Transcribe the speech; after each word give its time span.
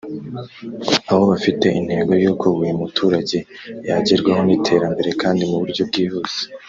aho 1.09 1.23
bafite 1.31 1.67
intego 1.79 2.11
y’uko 2.23 2.45
buri 2.55 2.71
muturage 2.81 3.37
yagerwaho 3.89 4.41
n’iterambere 4.45 5.09
kandi 5.21 5.41
mu 5.49 5.57
buryo 5.61 5.81
bwihuse 5.89 6.39